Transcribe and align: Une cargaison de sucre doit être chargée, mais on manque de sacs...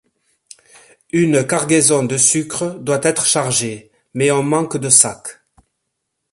Une 1.11 1.45
cargaison 1.45 2.01
de 2.01 2.17
sucre 2.17 2.79
doit 2.79 3.01
être 3.03 3.27
chargée, 3.27 3.91
mais 4.15 4.31
on 4.31 4.41
manque 4.41 4.77
de 4.77 4.89
sacs... 4.89 5.41